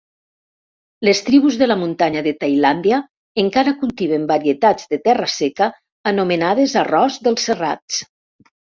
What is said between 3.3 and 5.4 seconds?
encara cultiven varietats de terra